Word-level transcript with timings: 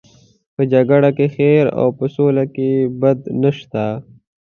په 0.55 0.61
جګړه 0.73 1.09
کې 1.17 1.27
خیر 1.35 1.65
او 1.79 1.87
په 1.97 2.05
سوله 2.15 2.43
کې 2.55 2.69
بد 3.01 3.19
نشته. 3.41 3.85